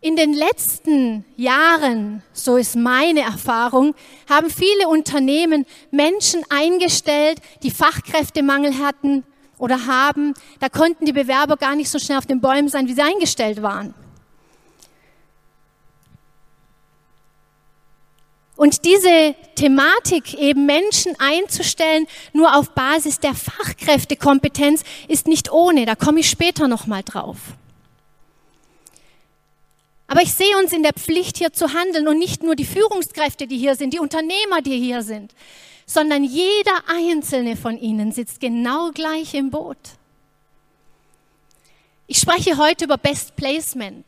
[0.00, 3.96] In den letzten Jahren, so ist meine Erfahrung,
[4.30, 9.24] haben viele Unternehmen Menschen eingestellt, die Fachkräftemangel hatten
[9.58, 10.34] oder haben.
[10.60, 13.60] Da konnten die Bewerber gar nicht so schnell auf den Bäumen sein, wie sie eingestellt
[13.60, 13.92] waren.
[18.54, 25.86] Und diese Thematik, eben Menschen einzustellen, nur auf Basis der Fachkräftekompetenz, ist nicht ohne.
[25.86, 27.38] Da komme ich später nochmal drauf.
[30.08, 33.46] Aber ich sehe uns in der Pflicht, hier zu handeln und nicht nur die Führungskräfte,
[33.46, 35.34] die hier sind, die Unternehmer, die hier sind,
[35.84, 39.76] sondern jeder einzelne von ihnen sitzt genau gleich im Boot.
[42.06, 44.06] Ich spreche heute über Best Placement.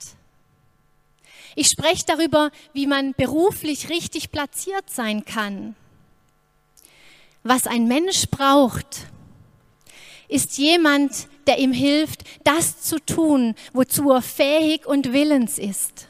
[1.55, 5.77] Ich spreche darüber, wie man beruflich richtig platziert sein kann.
[7.43, 9.07] Was ein Mensch braucht,
[10.29, 16.07] ist jemand, der ihm hilft, das zu tun, wozu er fähig und willens ist.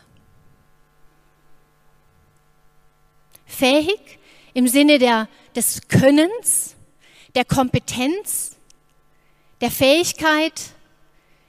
[3.46, 4.18] Fähig
[4.52, 6.76] im Sinne der, des Könnens,
[7.34, 8.58] der Kompetenz,
[9.62, 10.60] der Fähigkeit,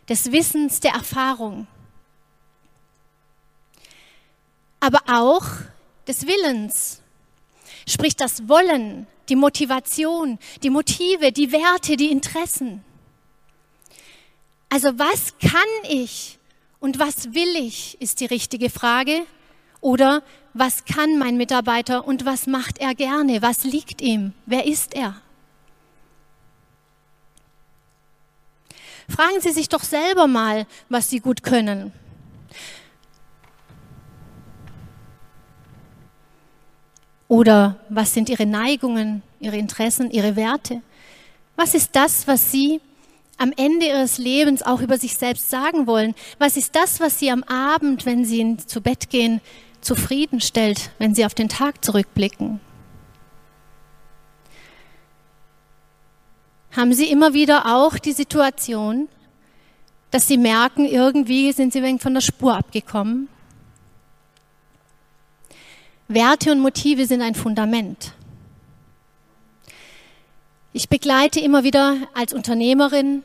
[0.08, 1.68] des Wissens, der Erfahrung.
[4.80, 5.46] Aber auch
[6.08, 7.02] des Willens,
[7.86, 12.86] sprich das Wollen, die Motivation, die Motive, die Werte, die Interessen.
[14.74, 16.40] Also was kann ich
[16.80, 19.24] und was will ich, ist die richtige Frage.
[19.82, 23.42] Oder was kann mein Mitarbeiter und was macht er gerne?
[23.42, 24.32] Was liegt ihm?
[24.46, 25.20] Wer ist er?
[29.10, 31.92] Fragen Sie sich doch selber mal, was Sie gut können.
[37.28, 40.82] Oder was sind Ihre Neigungen, Ihre Interessen, Ihre Werte?
[41.58, 42.80] Was ist das, was Sie
[43.42, 46.14] am Ende ihres Lebens auch über sich selbst sagen wollen?
[46.38, 49.42] Was ist das, was sie am Abend, wenn sie zu Bett gehen,
[49.82, 52.60] zufriedenstellt, wenn sie auf den Tag zurückblicken?
[56.72, 59.10] Haben Sie immer wieder auch die Situation,
[60.10, 63.28] dass Sie merken, irgendwie sind Sie von der Spur abgekommen?
[66.08, 68.14] Werte und Motive sind ein Fundament.
[70.72, 73.24] Ich begleite immer wieder als Unternehmerin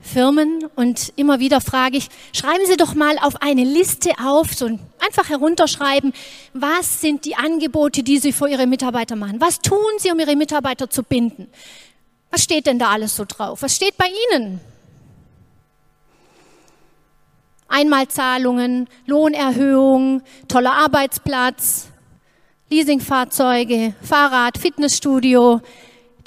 [0.00, 4.66] Firmen und immer wieder frage ich, schreiben Sie doch mal auf eine Liste auf, so
[4.98, 6.12] einfach herunterschreiben,
[6.52, 9.40] was sind die Angebote, die Sie für Ihre Mitarbeiter machen?
[9.40, 11.48] Was tun Sie, um Ihre Mitarbeiter zu binden?
[12.30, 13.62] Was steht denn da alles so drauf?
[13.62, 14.60] Was steht bei Ihnen?
[17.68, 21.88] Einmalzahlungen, Lohnerhöhung, toller Arbeitsplatz,
[22.70, 25.60] Leasingfahrzeuge, Fahrrad, Fitnessstudio.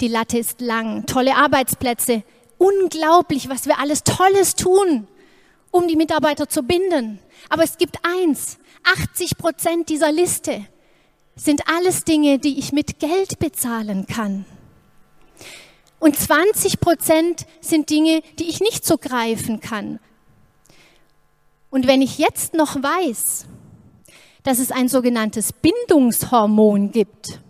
[0.00, 2.22] Die Latte ist lang, tolle Arbeitsplätze,
[2.60, 5.08] unglaublich, was wir alles Tolles tun,
[5.70, 7.18] um die Mitarbeiter zu binden.
[7.48, 10.66] Aber es gibt eins, 80 Prozent dieser Liste
[11.36, 14.44] sind alles Dinge, die ich mit Geld bezahlen kann.
[15.98, 19.98] Und 20 Prozent sind Dinge, die ich nicht so greifen kann.
[21.70, 23.46] Und wenn ich jetzt noch weiß,
[24.42, 27.40] dass es ein sogenanntes Bindungshormon gibt,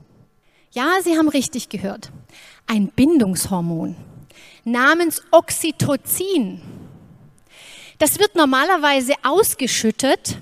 [0.73, 2.13] ja, Sie haben richtig gehört,
[2.67, 3.97] ein Bindungshormon
[4.65, 6.61] namens Oxytocin.
[7.99, 10.39] Das wird normalerweise ausgeschüttet,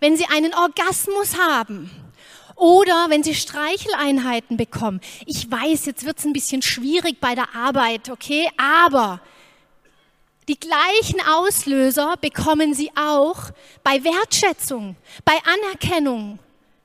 [0.00, 1.90] wenn Sie einen Orgasmus haben
[2.56, 5.00] oder wenn Sie Streicheleinheiten bekommen.
[5.26, 9.20] Ich weiß, jetzt wird es ein bisschen schwierig bei der Arbeit, okay, aber
[10.48, 13.50] die gleichen Auslöser bekommen Sie auch
[13.84, 16.38] bei Wertschätzung, bei Anerkennung,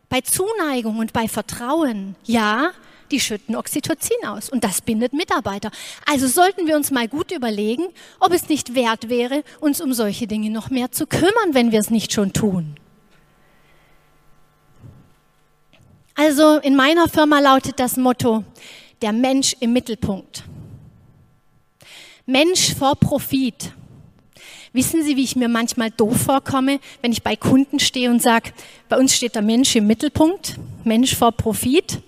[0.09, 2.17] bei Zuneigung und bei Vertrauen.
[2.25, 2.71] Ja,
[3.11, 5.71] die schütten Oxytocin aus und das bindet Mitarbeiter.
[6.05, 7.85] Also sollten wir uns mal gut überlegen,
[8.19, 11.79] ob es nicht wert wäre, uns um solche Dinge noch mehr zu kümmern, wenn wir
[11.79, 12.75] es nicht schon tun.
[16.15, 18.43] Also in meiner Firma lautet das Motto,
[19.01, 20.43] der Mensch im Mittelpunkt.
[22.25, 23.73] Mensch vor Profit.
[24.71, 28.51] Wissen Sie, wie ich mir manchmal doof vorkomme, wenn ich bei Kunden stehe und sage,
[28.89, 32.01] bei uns steht der Mensch im Mittelpunkt, Mensch vor Profit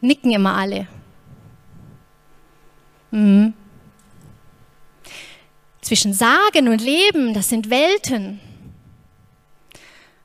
[0.00, 0.86] nicken immer alle.
[3.10, 3.54] Mhm.
[5.80, 8.40] Zwischen Sagen und Leben, das sind Welten.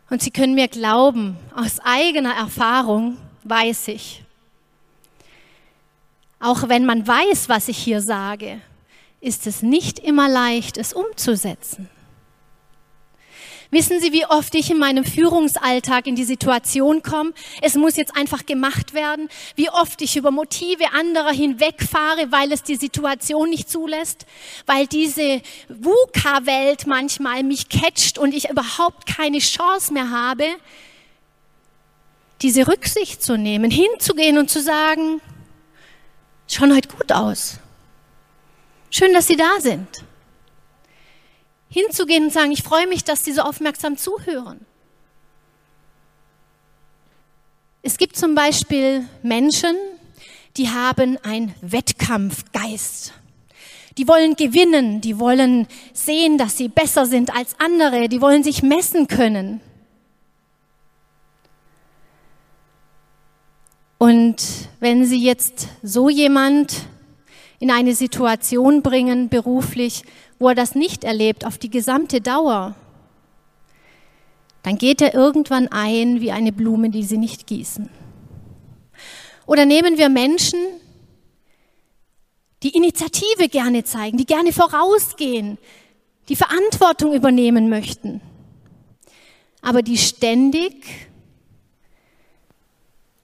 [0.10, 4.24] Und Sie können mir glauben, aus eigener Erfahrung weiß ich,
[6.39, 8.62] auch wenn man weiß, was ich hier sage,
[9.19, 11.89] ist es nicht immer leicht, es umzusetzen.
[13.75, 18.16] Wissen Sie, wie oft ich in meinem Führungsalltag in die Situation komme, es muss jetzt
[18.16, 19.27] einfach gemacht werden,
[19.57, 24.25] wie oft ich über Motive anderer hinwegfahre, weil es die Situation nicht zulässt,
[24.66, 30.45] weil diese VUCA-Welt manchmal mich catcht und ich überhaupt keine Chance mehr habe,
[32.42, 35.19] diese Rücksicht zu nehmen, hinzugehen und zu sagen,
[36.48, 37.57] schauen heute gut aus.
[38.89, 40.06] Schön, dass Sie da sind.
[41.75, 44.66] Hinzugehen und sagen, ich freue mich, dass Sie so aufmerksam zuhören.
[47.81, 49.75] Es gibt zum Beispiel Menschen,
[50.56, 53.12] die haben einen Wettkampfgeist.
[53.98, 58.63] Die wollen gewinnen, die wollen sehen, dass sie besser sind als andere, die wollen sich
[58.63, 59.60] messen können.
[63.98, 64.38] Und
[64.80, 66.88] wenn Sie jetzt so jemand
[67.59, 70.03] in eine Situation bringen, beruflich,
[70.39, 72.75] wo er das nicht erlebt, auf die gesamte Dauer,
[74.63, 77.89] dann geht er irgendwann ein wie eine Blume, die Sie nicht gießen.
[79.45, 80.59] Oder nehmen wir Menschen,
[82.63, 85.59] die Initiative gerne zeigen, die gerne vorausgehen,
[86.29, 88.21] die Verantwortung übernehmen möchten,
[89.61, 90.83] aber die ständig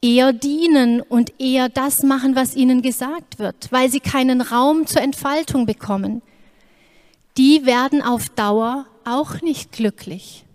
[0.02, 5.02] eher dienen und eher das machen, was ihnen gesagt wird, weil sie keinen Raum zur
[5.02, 6.22] Entfaltung bekommen.
[7.38, 10.46] Die werden auf Dauer auch nicht glücklich.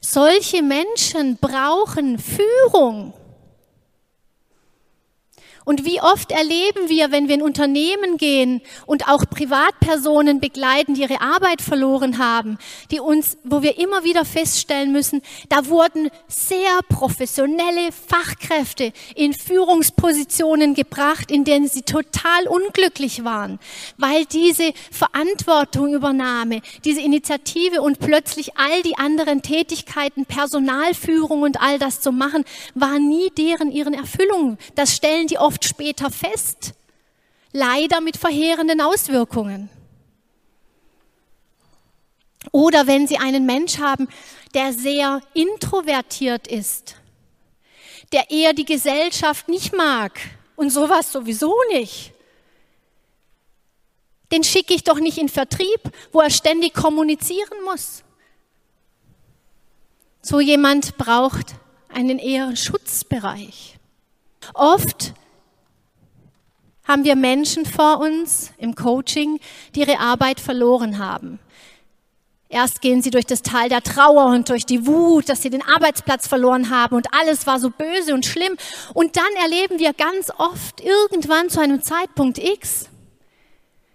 [0.00, 3.14] Solche Menschen brauchen Führung.
[5.66, 11.02] Und wie oft erleben wir, wenn wir in Unternehmen gehen und auch Privatpersonen begleiten, die
[11.02, 12.56] ihre Arbeit verloren haben,
[12.92, 20.74] die uns, wo wir immer wieder feststellen müssen, da wurden sehr professionelle Fachkräfte in Führungspositionen
[20.74, 23.58] gebracht, in denen sie total unglücklich waren,
[23.96, 32.00] weil diese Verantwortungübernahme, diese Initiative und plötzlich all die anderen Tätigkeiten, Personalführung und all das
[32.00, 32.44] zu machen,
[32.76, 34.58] war nie deren ihren Erfüllung.
[34.76, 36.74] Das stellen die oft oft später fest,
[37.52, 39.70] leider mit verheerenden Auswirkungen.
[42.52, 44.06] Oder wenn Sie einen Mensch haben,
[44.52, 46.96] der sehr introvertiert ist,
[48.12, 50.20] der eher die Gesellschaft nicht mag
[50.56, 52.12] und sowas sowieso nicht.
[54.30, 55.80] Den schicke ich doch nicht in Vertrieb,
[56.12, 58.02] wo er ständig kommunizieren muss.
[60.20, 61.54] So jemand braucht
[61.88, 63.78] einen eher Schutzbereich.
[64.52, 65.14] Oft
[66.86, 69.40] haben wir Menschen vor uns im Coaching,
[69.74, 71.38] die ihre Arbeit verloren haben.
[72.48, 75.62] Erst gehen sie durch das Tal der Trauer und durch die Wut, dass sie den
[75.62, 78.56] Arbeitsplatz verloren haben und alles war so böse und schlimm.
[78.94, 82.88] Und dann erleben wir ganz oft irgendwann zu einem Zeitpunkt X,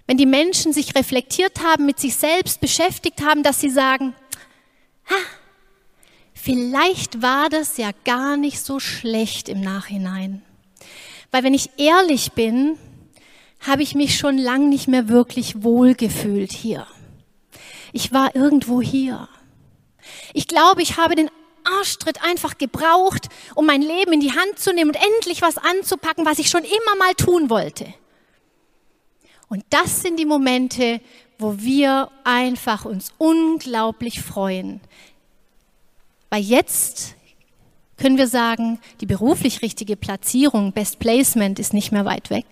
[0.05, 4.13] wenn die Menschen sich reflektiert haben, mit sich selbst beschäftigt haben, dass sie sagen,
[5.09, 5.15] ha,
[6.33, 10.41] vielleicht war das ja gar nicht so schlecht im Nachhinein.
[11.31, 12.77] Weil wenn ich ehrlich bin,
[13.61, 16.87] habe ich mich schon lang nicht mehr wirklich wohl gefühlt hier.
[17.93, 19.29] Ich war irgendwo hier.
[20.33, 21.29] Ich glaube, ich habe den
[21.63, 26.25] Arschtritt einfach gebraucht, um mein Leben in die Hand zu nehmen und endlich was anzupacken,
[26.25, 27.93] was ich schon immer mal tun wollte.
[29.47, 31.01] Und das sind die Momente,
[31.37, 34.79] wo wir einfach uns unglaublich freuen.
[36.29, 37.15] Weil jetzt
[38.01, 42.45] können wir sagen, die beruflich richtige Platzierung, Best Placement ist nicht mehr weit weg.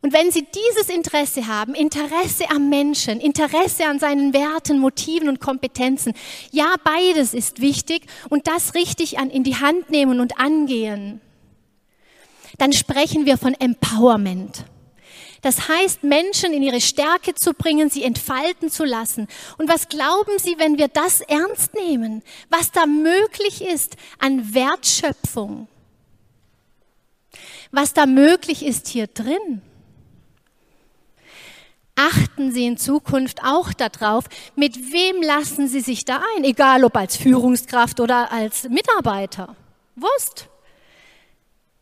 [0.00, 5.40] Und wenn Sie dieses Interesse haben, Interesse am Menschen, Interesse an seinen Werten, Motiven und
[5.40, 6.12] Kompetenzen,
[6.52, 11.20] ja, beides ist wichtig und das richtig an, in die Hand nehmen und angehen,
[12.58, 14.66] dann sprechen wir von Empowerment.
[15.44, 19.28] Das heißt, Menschen in ihre Stärke zu bringen, sie entfalten zu lassen.
[19.58, 25.68] Und was glauben Sie, wenn wir das ernst nehmen, was da möglich ist an Wertschöpfung?
[27.72, 29.60] Was da möglich ist hier drin?
[31.94, 34.24] Achten Sie in Zukunft auch darauf,
[34.56, 39.54] mit wem lassen Sie sich da ein, egal ob als Führungskraft oder als Mitarbeiter.
[39.94, 40.48] Wurst.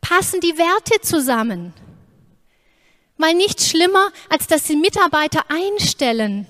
[0.00, 1.72] Passen die Werte zusammen?
[3.22, 6.46] Mal nichts schlimmer, als dass sie Mitarbeiter einstellen,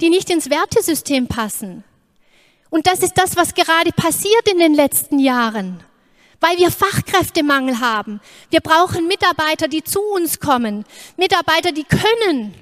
[0.00, 1.82] die nicht ins Wertesystem passen.
[2.68, 5.82] Und das ist das, was gerade passiert in den letzten Jahren.
[6.42, 8.20] weil wir Fachkräftemangel haben.
[8.48, 10.86] Wir brauchen Mitarbeiter, die zu uns kommen,
[11.18, 12.54] Mitarbeiter, die können.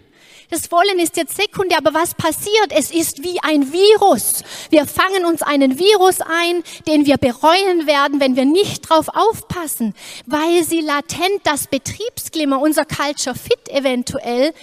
[0.50, 2.70] Das Wollen ist jetzt sekundär, aber was passiert?
[2.70, 4.42] Es ist wie ein Virus.
[4.70, 9.94] Wir fangen uns einen Virus ein, den wir bereuen werden, wenn wir nicht drauf aufpassen,
[10.24, 14.54] weil sie latent das Betriebsklima, unser Culture Fit eventuell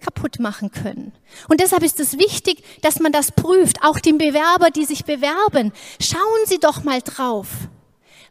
[0.00, 1.12] kaputt machen können.
[1.48, 3.82] Und deshalb ist es wichtig, dass man das prüft.
[3.82, 7.48] Auch die Bewerber, die sich bewerben, schauen Sie doch mal drauf.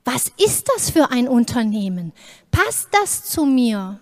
[0.03, 2.11] Was ist das für ein Unternehmen?
[2.51, 3.99] Passt das zu mir?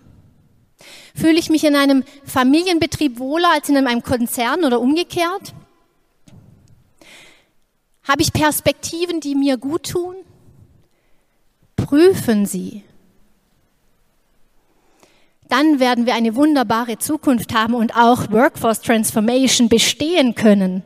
[1.14, 5.54] Fühle ich mich in einem Familienbetrieb wohler als in einem Konzern oder umgekehrt?
[8.08, 10.16] Habe ich Perspektiven, die mir gut tun?
[11.76, 12.82] Prüfen Sie.
[15.48, 20.82] Dann werden wir eine wunderbare Zukunft haben und auch Workforce Transformation bestehen können.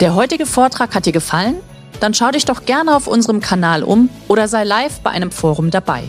[0.00, 1.56] Der heutige Vortrag hat dir gefallen?
[2.00, 5.70] Dann schau dich doch gerne auf unserem Kanal um oder sei live bei einem Forum
[5.70, 6.04] dabei.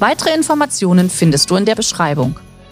[0.00, 2.38] Weitere Informationen findest du in der Beschreibung.